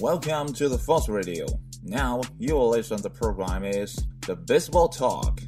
[0.00, 1.44] Welcome to the Fox Radio.
[1.82, 3.02] Now you will listen.
[3.02, 5.42] The program is the Baseball Talk.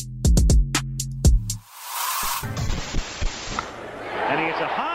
[4.28, 4.91] And a high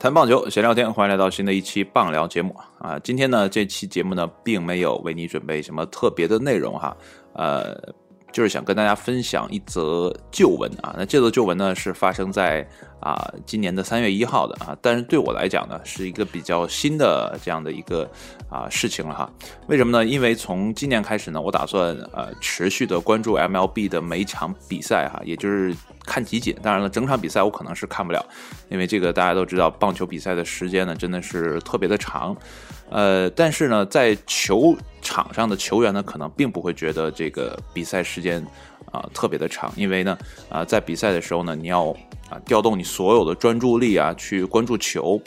[0.00, 2.98] 谈棒球，闲聊天，欢迎来到新的一期棒聊节目啊！
[3.00, 6.96] 今天呢，这期节目呢，并没有为你准备什么特别的内容哈，
[7.34, 7.78] 呃，
[8.32, 10.94] 就是想跟大家分享一则旧闻啊。
[10.96, 12.66] 那这则旧闻呢，是发生在
[13.00, 18.08] 啊今年的三月一号的啊，但是对我来讲呢，是一个比较新的这样的一个
[18.48, 19.30] 啊事情了哈。
[19.66, 20.04] 为什么呢？
[20.04, 26.54] 因为从今年开始呢，我打算呃持续的关注 MLB 的每一场比赛哈，也就是看集锦。
[26.62, 28.24] 当然了，整场比赛我可能是看不了，
[28.68, 32.36] 因为这个大家都知道，棒球比赛的时间呢真的是特别的长。
[32.90, 38.44] 呃，但是呢，在球场上的球员呢，可能并不会觉得这个比赛时间
[38.90, 40.16] 啊、特别的长，因为呢
[40.48, 41.90] 啊、在比赛的时候呢，你要
[42.28, 45.20] 啊调动你所有的专注力啊，去关注球。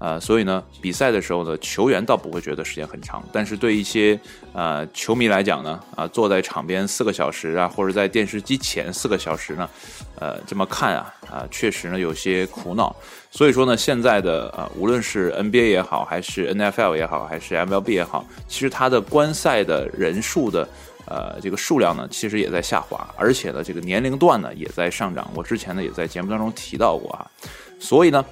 [0.00, 4.16] 呃，所以呢，比赛的时候呢，球员倒不会觉得时间很长，但是对一些
[4.52, 9.68] 呃球迷来讲呢，啊、坐在场边四个小时啊，或者在电视机前四个小时呢，
[10.20, 12.94] 呃，这么看啊，啊、确实呢有些苦恼。
[13.30, 20.68] 所以说呢，现在的呃，无论是 NBA 也好，还是 NFL 也好，还是 MLB 也好，其实它的观赛的人数的
[21.06, 25.30] 呃这个数量呢，其实也在下滑，而且呢，这个年龄段呢也在上涨。
[25.34, 27.26] 我之前呢也在节目当中提到过啊，
[27.78, 28.24] 所以呢。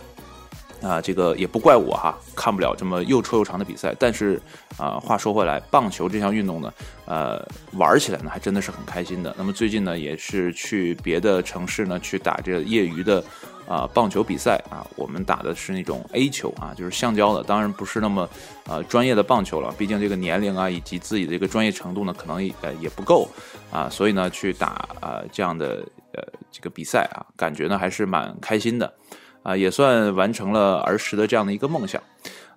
[0.82, 3.96] 啊，这个也不怪我哈，看不了这么又臭又长的比赛。
[3.98, 4.38] 但是
[4.76, 6.72] 啊，话说回来，棒球这项运动呢，
[7.06, 9.34] 呃，玩起来呢还真的是很开心的。
[9.38, 13.24] 那么最近呢，也是去别的城市呢去打这业余的
[13.68, 14.86] 啊棒球比赛啊。
[14.96, 18.28] 我们打的是那种 A 球啊，就是橡胶的，当然不是那么
[18.66, 19.74] 呃专业的棒球了。
[19.76, 23.28] 毕竟这个年龄啊以及自己的这个专业程度呢，可能也呃也不够
[23.70, 28.92] 啊，所以呢去打啊这样的呃这个比赛啊，感觉呢还是蛮开心的。
[29.42, 32.02] 啊，也算完成了儿时的这样的一个梦想。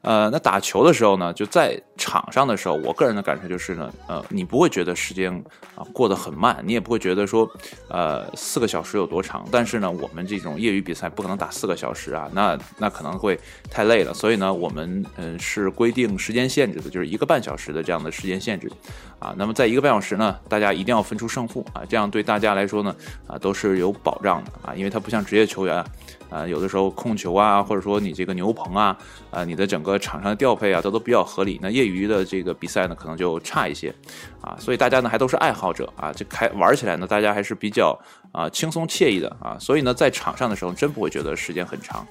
[0.01, 5.31] 呃，那打球的时候呢，就在场上的时候，我个人的感受就是呢，呃，你不会觉得时间
[5.75, 7.47] 啊过得很慢，你也不会觉得说，
[7.89, 9.45] 呃，四个小时有多长。
[9.51, 13.37] 但是呢，我们这种业余比赛不可能打四个小时啊，那那可能会
[13.69, 14.13] 太累了。
[14.13, 18.71] 所以呢，我们嗯、是规定时间限制的，就是一个半小时的这样的时间限制
[19.19, 19.35] 啊。
[19.37, 22.95] 那么在一个半小时呢，大家一定要分出胜负啊，这样对大家来说呢，
[23.27, 25.85] 啊都是有保障的啊，因为它不像职业球员啊。
[26.29, 28.95] 啊，有的时候控球啊，或者说你这个牛棚啊，
[29.31, 31.59] 啊，你的整个场上的调配啊，都都比较合理。
[31.59, 33.93] 那业余的这个比赛呢，可能就差一些，
[34.41, 37.97] 啊，所以大家呢还都是爱好者啊，这开玩起来呢，大家还是比较
[38.31, 42.05] 啊轻松惬意的啊，所以呢，在场上的时候真不会觉得时间很长，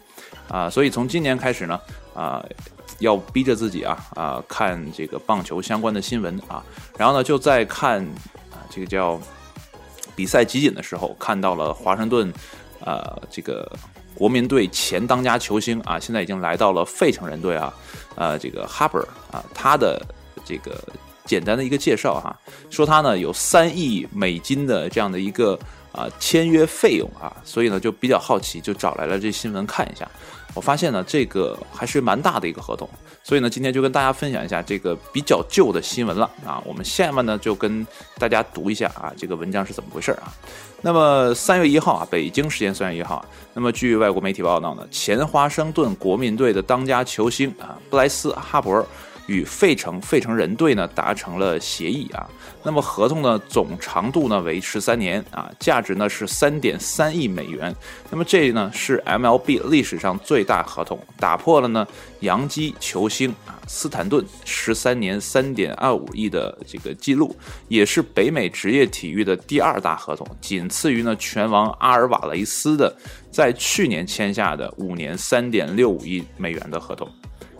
[0.49, 1.81] 啊，所以从今年开始呢，
[2.15, 2.44] 啊，
[2.99, 6.62] 要逼着自己啊啊看这个棒球相关的新闻啊，
[6.99, 8.03] 然后呢就在看
[8.50, 9.21] 啊这个叫
[10.16, 12.33] 比赛集锦的时候，看到了华盛顿，
[12.81, 13.71] 呃，这个
[14.18, 17.72] 国民队前当家球星啊，现在已经来到了费城人队啊，
[18.16, 18.98] 呃，这个哈伯
[19.30, 20.04] 啊，他的
[20.44, 20.82] 这个
[21.24, 22.36] 简单的一个介绍哈、
[22.68, 25.56] 说他呢有三亿美金的这样的一个
[25.98, 30.09] 啊签约费用啊，所以呢就比较好奇，就找来了这新闻看一下。
[30.54, 32.88] 我发现呢，这个还是蛮大的一个合同，
[33.22, 36.60] 所以呢，今天就跟大家分享一下这个比较旧的新闻了啊。
[36.64, 37.86] 我们下面呢就跟
[38.19, 40.32] 大家读一下啊，这个文章是怎么回事啊。
[40.81, 48.84] 那么三月一号啊，北京时间三月一号，那么据外国媒体报道呢，前华盛顿国民队的当家球星啊，布莱斯哈珀
[49.28, 52.28] 与费城费城人队呢达成了协议啊。
[52.65, 57.75] 那么合同呢总长度呢为十三年啊，价值呢是三点三亿美元。
[58.11, 61.87] 那么这呢是 MLB 历史上最大合同，打破了呢
[62.21, 67.34] 洋基球星啊斯坦顿十三年三点二五亿的这个记录，
[67.69, 72.95] 也是北美职业体育的第二大合同，仅次于呢拳王阿尔瓦雷斯的
[73.31, 77.09] 在去年签下的五年三点六五亿美元的合同，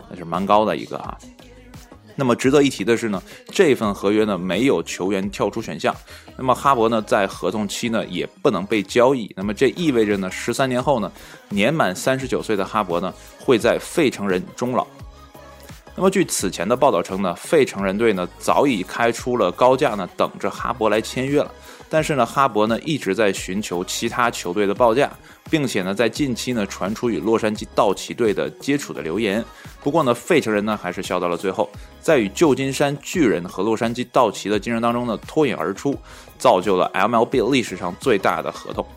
[0.09, 1.17] 那是蛮高的一个啊。
[2.19, 5.95] 那么值得一提的是呢，这份合约呢没有球员跳出选项。
[6.37, 9.31] 那么哈勃呢在合同期呢也不能被交易。
[9.37, 11.09] 那么这意味着呢，十三年后呢，
[11.47, 14.85] 年满三十九岁的哈勃呢会在费城人终老。
[15.99, 21.51] 那么据此前的报道称呢，费城人队呢早已开出了高价呢，等着哈勃来签约了。
[21.89, 25.11] 但是呢，哈勃呢一直在寻求其他球队的报价，
[25.51, 29.43] 并且呢，在近期呢传出与洛杉矶道奇队的接触的流言。
[29.83, 31.69] 不过呢，费城人呢还是笑到了最后，
[31.99, 35.93] 在与旧金山巨人和洛杉矶道奇的竞争当中呢脱颖而出，
[36.37, 38.87] 造就了 MLB 历史上最大的合同。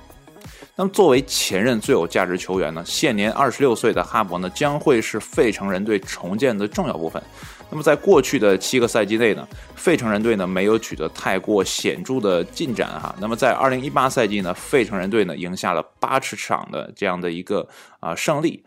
[0.83, 7.23] 那么，作为前任最有价值球员呢，现年二十六岁的哈勃呢将会是费城人队重建的重要部分。
[7.71, 9.47] 那么在过去的七个赛季内呢，
[9.77, 13.15] 费城人队呢没有取得太过显著的进展哈。
[13.21, 17.65] 那么在二零一八赛季呢，费城人队呢赢下了八十场的这样的一个
[18.01, 18.61] 啊胜利。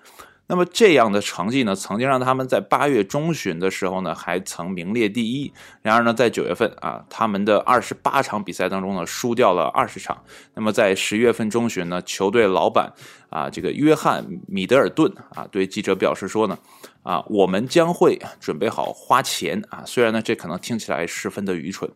[0.48, 5.52] 那么这样的成绩呢，曾经让他们在八月中旬的时候呢，还曾名列第一。
[5.82, 10.24] 然而呢，在九月份啊，他们的二十八场比赛当中呢，输掉了二十场。
[10.54, 12.94] 那么在十月份中旬呢，球队老板
[13.30, 16.58] 啊，这个约翰米德尔顿啊，对记者表示说呢，
[17.02, 19.84] 啊，我们将会准备好花钱啊。
[19.86, 21.90] 虽然呢，这可能听起来十分的愚蠢。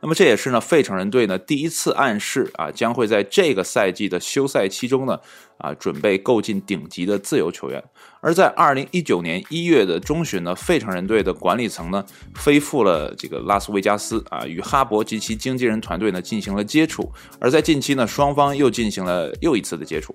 [0.00, 5.18] 那么这也是呢，费城人队呢第一次暗示啊，将会在这个赛季的休赛期中呢，
[5.56, 7.82] 啊，准备购进顶级的自由球员。
[8.20, 12.04] 而在二零一九年一月的中旬呢，费城人队的管理层呢
[12.36, 17.10] 飞赴了这个拉斯维加斯啊，与哈勃及其经纪人团队呢进行了接触。
[17.40, 20.14] 而在近期呢，双方又进行了又一次的接触。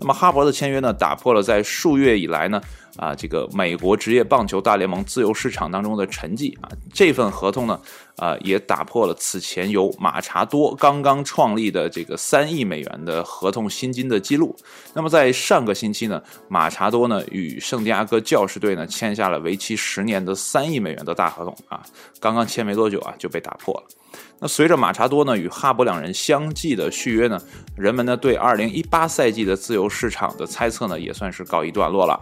[0.00, 2.60] 那么哈勃的签约呢，打破了在数月以来呢，
[2.96, 7.80] 啊，这个美国职业棒球大联盟自由市场当中的沉寂啊，这份合同呢，
[8.16, 14.54] 啊，也打破了此前由马查多刚刚创立的这个三亿美元的合同薪金的记录。
[14.94, 21.82] 那么在上个星期呢，马查多呢与圣地亚哥教士队呢签下了为期十年的三亿美元的大合同啊，
[22.20, 23.86] 刚刚签没多久啊就被打破了。
[24.40, 27.40] 那随着马查多呢与哈勃两人相继的续约呢，
[27.76, 32.18] 人们呢对二零一八赛季的自由市场的猜测呢也算是告一段落了。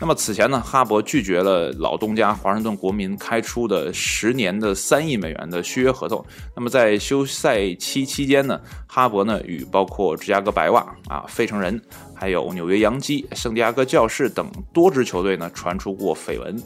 [0.00, 6.24] 那么此前呢，哈勃拒绝了老东家华盛顿国民开出的十年的三亿美元的续约合同。
[6.56, 11.80] 那么在休赛期期间呢，哈勃呢与包括芝加哥白袜啊、费城人、
[12.12, 16.60] 还有纽约洋基、圣地亚哥教士等多支球队呢传出过绯闻。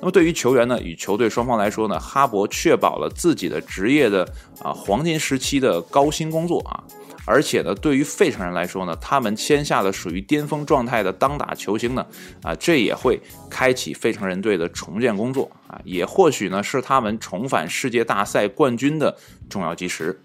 [0.00, 4.22] 那么对于球员呢，与球队双方来说呢，哈勃确保了自己的职业的
[4.62, 6.84] 啊黄金时期的高薪工作啊，
[7.26, 12.06] 而且呢，对于费城人来说呢，他们签下了属于巅峰状态的当打球星呢，
[12.42, 19.16] 啊，这也会开启费城人队的重建工作啊，也或许呢是他们重返世界大赛冠军的
[19.48, 20.18] 重要基石。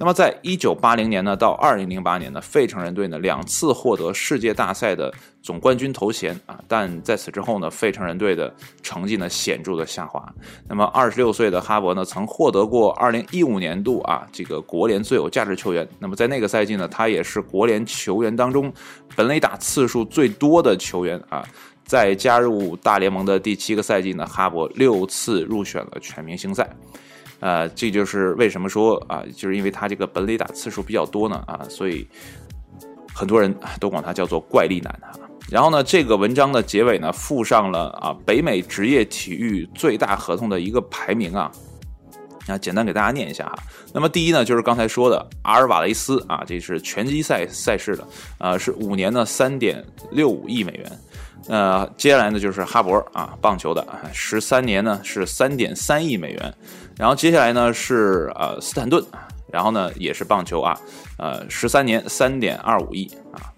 [0.00, 5.12] 那么，在一九八零年呢到二零零八年呢，费城人队呢两次获得世界大赛的
[5.42, 10.24] 总冠军头衔啊，但在此之后呢，费城人队的成绩呢显著的下滑。
[10.68, 15.88] 那么，二十六岁的哈勃呢曾获得过二零一五年度啊这个国联最有价值球员。
[15.98, 18.72] 那么在那个赛季呢，他也是国联球员当中
[19.16, 21.44] 本垒打次数最多的球员啊。
[21.88, 26.68] 在加入大联盟的第七个赛季呢，哈勃六次入选了全明星赛。
[27.40, 32.06] 呃，这就是为什么说啊，就是因为他这个本垒打次数比较多呢啊，所以
[33.14, 35.16] 很多人都管他叫做怪力男啊。
[35.50, 41.50] 然后呢，这个文章的结尾呢，附上了啊北美职业体育最大合同的一个排名啊，
[42.46, 43.58] 那，简单给大家念一下哈。
[43.94, 48.06] 那么第一呢，就是刚才说的阿尔瓦雷斯啊，这是拳击赛赛事的，
[48.36, 50.98] 啊，是五年呢三点六五亿美元。
[51.46, 56.54] 呃，接下来呢就是哈勃啊，棒球的十三年呢是三点三亿美元。
[56.96, 59.00] 然后接下来呢是呃斯坦顿，
[59.52, 60.78] 然后呢也是棒球啊，
[61.16, 63.54] 呃十三年三点二五亿啊，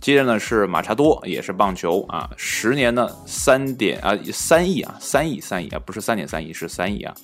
[0.00, 7.14] 接着呢是马查多也是棒球啊，十年呢三点啊三亿啊三亿三亿啊不是三点三亿是三亿啊，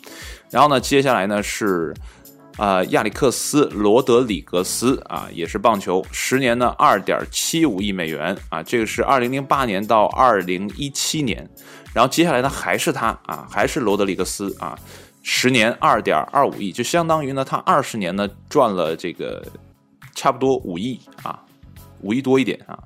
[0.50, 1.92] 然后呢接下来呢是
[2.56, 11.48] 啊亚历克斯罗德里格斯啊也是棒球，十年呢二点七五亿美元啊，这个是二零零八年到二零一七年，
[11.92, 14.78] 然后接下来呢还是他啊还是罗德里格斯啊。
[15.28, 19.44] 十年二点二五亿，就相当于呢，他二十年呢赚了这个
[20.14, 21.42] 差不多五亿啊，
[22.00, 22.78] 五亿多一点啊。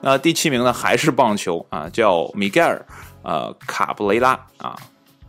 [0.00, 2.84] 那第七名呢还是棒球啊，叫米盖尔
[3.22, 4.76] 呃卡布雷拉啊，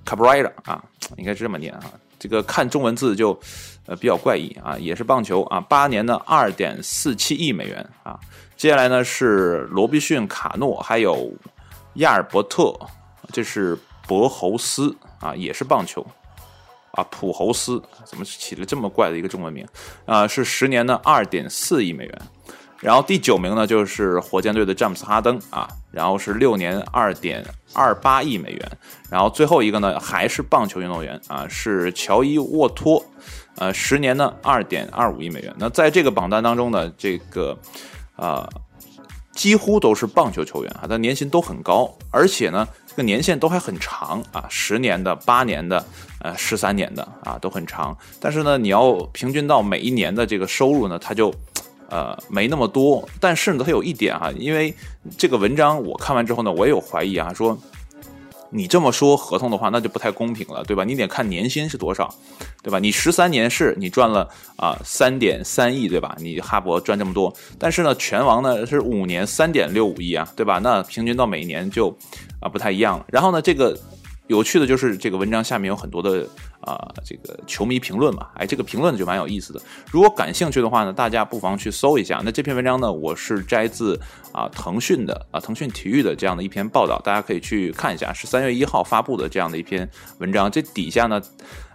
[0.07, 0.81] 卡布雷拉啊，
[1.17, 1.83] 应该是这么念啊。
[2.17, 3.37] 这个看中文字就
[3.85, 8.17] 呃比较怪异啊，也是棒球啊，八年呢二点四七亿美元啊。
[8.55, 11.29] 接下来呢是罗宾逊卡诺，还有
[11.95, 12.73] 亚尔伯特，
[13.33, 16.05] 这是博侯斯啊，也是棒球。
[16.91, 19.67] 啊，普侯斯怎么起了这么怪的一个中文名？
[20.05, 22.21] 啊，是十年的二点四亿美元。
[22.79, 27.43] 然后第九名呢就是火箭队的詹姆斯哈登啊，然后是六年二点
[27.73, 28.71] 二八亿美元。
[29.09, 33.03] 然后最后一个呢还是棒球运动员啊，是乔伊沃托，
[33.55, 35.53] 呃，十年呢二点二五亿美元。
[35.57, 37.57] 那在这个榜单当中呢，这个
[38.15, 38.47] 啊
[39.31, 42.97] 几乎都是棒球球员啊，他年薪都很高，而且呢这。
[42.97, 45.85] 个年限都还很长啊，十年的、八年的、
[46.19, 47.95] 呃十三年的啊都很长。
[48.19, 51.31] 但是呢，你要平均到每一年的这个收入呢，它就
[51.89, 53.07] 呃没那么多。
[53.19, 54.73] 但是呢，它有一点哈，因为
[55.17, 57.57] 这个文章我看完之后呢，我也有怀疑啊，说。
[58.49, 60.85] 你这么说合同的话，那就不太公平了，对吧？
[60.85, 62.09] 你得看年薪是多少，
[62.63, 62.79] 对吧？
[62.79, 64.25] 你十三年是你赚了
[64.55, 66.15] 啊三点三亿，对吧？
[66.21, 70.59] 你哈勃赚这么多，但是呢，拳王呢是五年三点六五亿啊，对吧？
[70.63, 71.89] 那平均到每一年就
[72.39, 73.05] 啊不太一样了。
[73.09, 73.77] 然后呢，这个。
[74.27, 76.27] 有趣的就是这个文章下面有很多的
[76.59, 79.61] 啊，这个球迷评论嘛，哎，这个评论就蛮有意思的。
[79.89, 82.21] 如果感兴趣的话呢，大家不妨去搜一下。
[82.25, 83.99] 那这篇文章呢，我是摘自
[84.33, 90.51] 啊腾讯的啊腾讯体育的这样的一篇报道，大家可以去看一下，是三月一号发布的这样的一篇文章。
[90.51, 91.21] 这底下呢，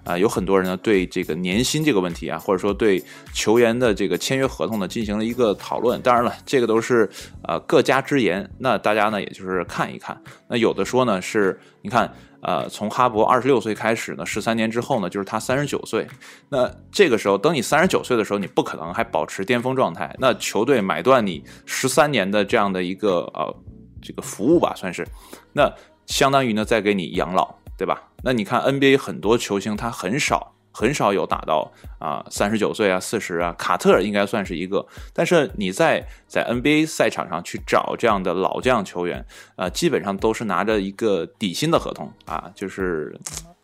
[0.04, 5.99] 啊有很多人呢对这个年薪这个问题啊，或者说对球员的这个签约合同呢进行了一个讨论。
[6.02, 7.09] 当然了，这个都是
[7.44, 10.21] 呃各家之言，那大家呢也就是看一看。
[10.49, 12.12] 那有的说呢是，你看。
[12.42, 16.06] 呃，从哈勃二十六岁开始呢，十三年之后呢，就是他三十九岁。
[16.49, 20.14] 那这个时候，等你三十九岁的时候，你不可能还保持巅峰状态。
[20.18, 23.54] 那球队买断你十三年的这样的一个呃
[24.02, 25.06] 这个服务吧，算是，
[25.52, 25.72] 那
[26.06, 28.02] 相当于呢在给你养老，对吧？
[28.25, 30.51] 那你看 NBA 很多球星他很少。
[30.72, 34.84] 很少有打到啊三十九岁啊四十啊，卡特应该算是一个。
[35.12, 39.24] 但是你在在 NBA 赛场上去找这样的老将球员，
[39.56, 43.16] 呃，基本上都是拿着一个底薪的合同啊，就是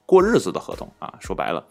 [0.05, 1.15] 过日子的合同啊。
[1.19, 1.67] 说白了，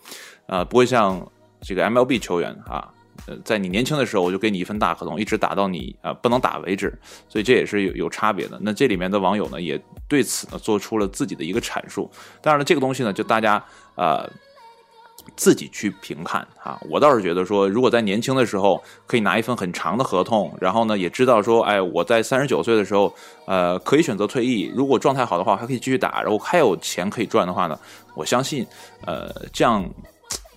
[0.48, 2.92] 呃，不会像这个 MLB 球员啊，
[3.28, 6.98] 呃，在你年轻的时候我就给你一份大合同，一直打到你啊不能打为止。
[7.30, 8.58] 所以这也是有有差别的。
[8.62, 12.10] 那这里面的网友呢，也对此呢做出了自己的一个阐述。
[12.42, 13.64] 当然了，这个东西呢，就大家
[13.96, 14.28] 呃。
[15.38, 23.14] 自己去评判啊，我倒是觉得说，如果在年轻的时候可以拿一份很长的合同，然后呢，也知道说，哎，我在三十九岁的时候，
[23.46, 27.80] 呃，可以选择退役，如果状态好的话，还可以继续打，然后还有钱可以赚的话呢，
[28.16, 28.66] 我相信，
[29.06, 29.88] 呃，这样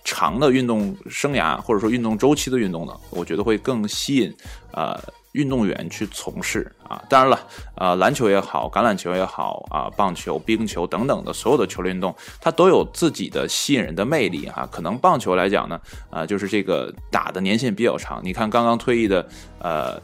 [0.03, 4.35] 长的运动生涯或者说运动周期的运动呢，我觉得会更吸引，
[4.73, 4.99] 呃。
[5.33, 14.67] 运动员去从事啊，当然了，呃，篮球也好，橄榄球也好啊，棒球、冰球等等的所有的球类运动，它都有自己的吸引人的魅力哈。
[14.71, 18.21] 可能棒球来讲呢，啊，就是这个打的年限比较长。
[18.23, 19.25] 你看刚刚退役的，
[19.59, 20.01] 呃，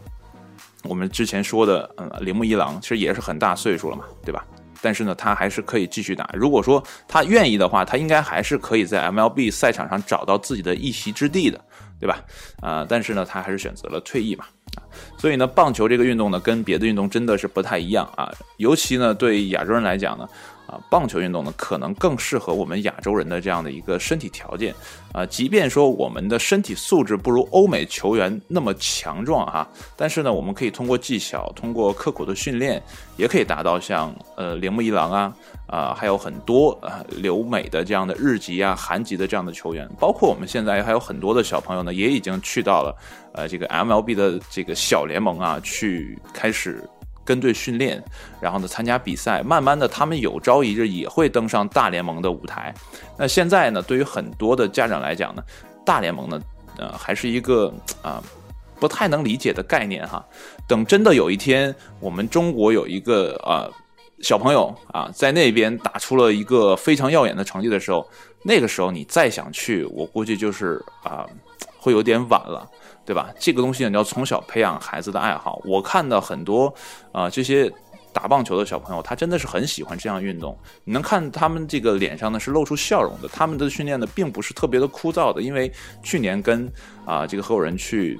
[0.83, 4.45] 我们之前说的，嗯，铃木一郎其实也是很大岁数了嘛，对吧？
[4.79, 6.29] 但是呢，他还是可以继续打。
[6.33, 11.59] 如果说他愿意的话，他应该还是可以在 MLB 赛场上找到自己的一席之地的，
[11.99, 12.23] 对吧？
[12.61, 14.45] 啊，但是呢，他还是选择了退役嘛。
[15.17, 18.31] 所以呢，棒球这个运动呢，跟别的运动真的是不太一样啊。
[18.57, 20.27] 尤其呢，对亚洲人来讲呢，
[20.67, 24.75] 啊，棒球运动呢，可能更适合我们亚洲人的这样的一个身体条件
[25.13, 25.25] 啊。
[25.25, 32.81] 即便说我们的身体素质不如欧美球员那么强壮哈，但是呢，我们可以通过技巧，通过刻苦的训练，
[33.15, 35.33] 也可以达到像呃铃木一郎啊。
[35.67, 42.95] 啊，还有很多啊，留美的这样的日籍啊、韩籍的这样的球员，包括我们现在还有很多的小朋友呢，也已经去到了
[43.33, 46.89] 呃这个 MLB 的这个小联盟啊，去开始
[47.27, 48.01] 跟队训练，
[48.39, 52.73] 然后呢参加比赛，慢慢的他们有朝一日也会登上大联盟的舞台。
[53.17, 55.43] 那现在呢，对于很多的家长来讲呢，
[55.85, 56.41] 大联盟呢，
[56.77, 58.23] 呃，还是一个啊
[58.79, 60.25] 不太能理解的概念哈。
[60.65, 63.69] 等真的有一天，我们中国有一个啊。
[64.19, 68.03] 小朋友啊，在那边打出了一个非常耀眼的成绩的时候，
[68.41, 71.23] 那个时候你再想去，我估计就是啊，
[71.87, 72.69] 会有点晚了，
[73.05, 73.29] 对吧？
[73.39, 75.61] 这个东西你要从小培养孩子的爱好。
[75.63, 76.73] 我看到很多
[77.13, 77.71] 啊，这些
[78.11, 80.57] 打棒球的小朋友，他真的是很喜欢这样运动。
[80.83, 85.41] 你能看他们这个脸上呢是露出笑容的，他们的训练呢并不是特别的枯燥的。
[85.41, 85.71] 因为
[86.03, 86.69] 去年跟
[87.05, 88.19] 啊这个合伙人去，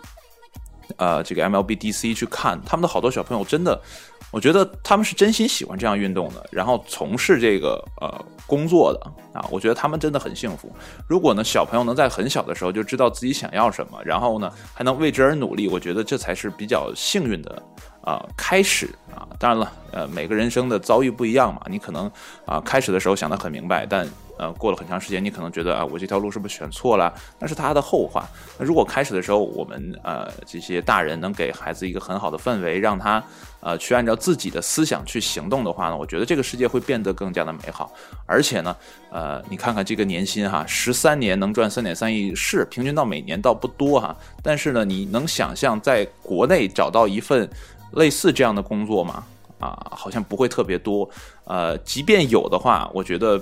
[0.96, 3.82] 呃这个 MLB DC 去看，他们的好多小朋友真的。
[4.30, 9.00] 我觉得他们是真心喜欢这样运动的，然后从事这个呃工作的
[9.40, 10.70] 啊，我觉得他们真的很幸福。
[11.08, 17.64] 如果呢小朋友能在很小的时候就知道自己想要什么，然后呢还能为之而努力，我觉得这才是比较幸运的
[18.02, 19.28] 啊开始啊。
[19.40, 22.12] 当然了，呃每个人生的遭遇不一样嘛，你可能
[22.46, 24.08] 啊开始的时候想得很明白，但。
[24.38, 27.14] 呃，过了很长时间，你可能觉得啊，我这条路是不是选错了？
[27.40, 28.28] 那是他的后话。
[28.58, 33.24] 那如果开始的时候，我们呃这些大人能给孩子一个很好的氛围，让他
[33.60, 37.92] 呃去按照自己的思想去行动的话呢，我觉得这个世界会变得更加的美好。
[38.26, 38.76] 而且呢，
[39.10, 44.16] 呃，你看看这个年薪哈，十三年能赚三点三亿，是平均到每年倒不多哈。
[44.44, 47.50] 但是呢，你能想象在国内找到一份
[47.94, 49.24] 类似这样的工作吗？
[49.60, 51.10] 啊，好像不会特别多。
[51.46, 53.42] 呃，即便有的话，我觉得。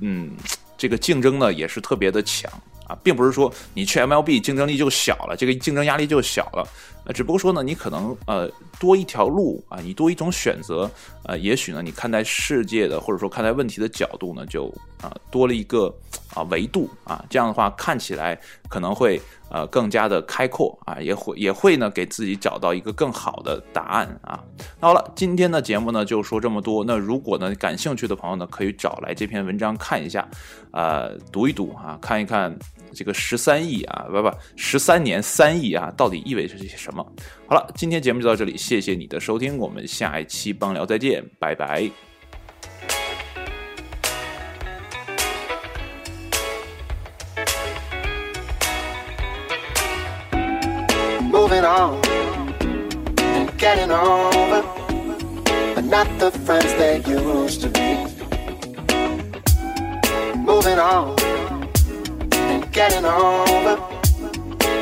[0.00, 0.32] 嗯，
[0.76, 2.50] 这个竞争呢也是特别的强
[2.86, 6.68] 啊，并不是说你去 MLB 竞争力就小了，这个竞争压力就小了。
[7.04, 8.50] 呃，只不过说呢，你可能呃
[8.80, 10.90] 多一条路啊，你多一种选择，
[11.24, 15.92] 呃，也许呢，你看待世界的或者说看待问题的角度呢，就啊多了一个
[16.36, 18.38] 啊维度啊，这样的话看起来
[18.68, 24.44] 可能会呃更加的开阔啊，也会也会呢给自己找到一个更好的答案啊。
[24.80, 26.84] 那好了，今天的节目呢就说这么多。
[26.84, 30.28] 那如果呢感兴趣的朋友呢，可以找来这篇文章看一下，
[30.72, 32.56] 呃，读一读啊，看一看。
[32.94, 37.04] 这个十三亿啊，不不，十三年三亿啊，到底意味着些什么？
[37.46, 42.05] 好了，今天节目就到这里，谢谢你的收听，我们下一期帮聊再见，拜拜。
[53.58, 54.62] Getting over,
[55.74, 57.90] but not the friends they used to be.
[60.38, 61.16] Moving on,
[62.32, 63.76] and getting over,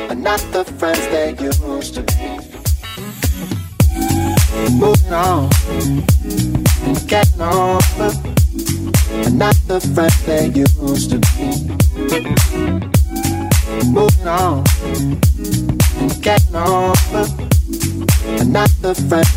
[0.07, 2.29] but not the friends they used to be.
[4.79, 5.13] Moving
[16.25, 17.27] getting over.
[18.41, 19.34] Another friend.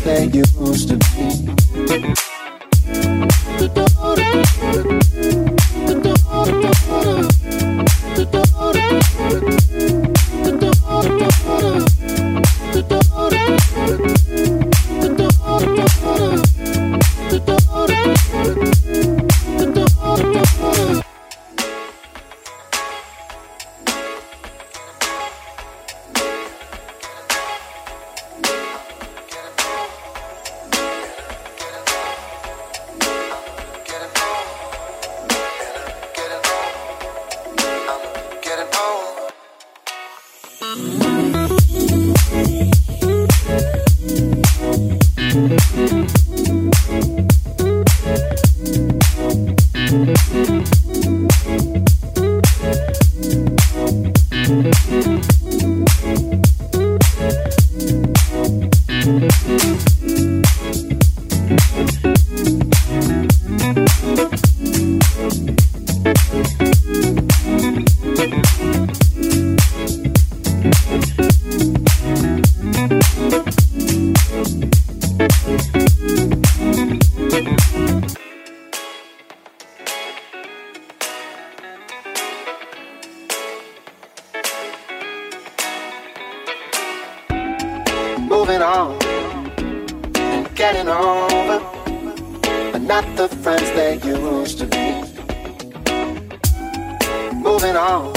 [97.61, 98.15] Moving on,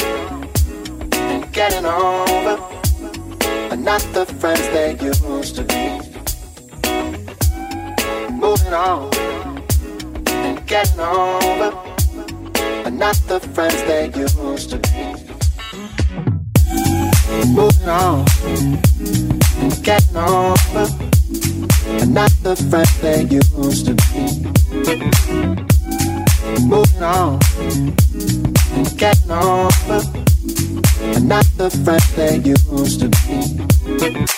[1.14, 2.56] and getting over,
[3.68, 5.98] but not the friends they used to be.
[8.30, 9.10] Moving on,
[10.28, 11.72] and getting over,
[12.84, 15.12] but not the friends they used to be.
[17.48, 18.24] Moving on.
[19.58, 20.86] And getting over,
[21.98, 24.22] but not the friend they used to be.
[26.64, 27.40] Moving on,
[29.02, 29.32] getting
[31.26, 34.31] not the friend they used to be.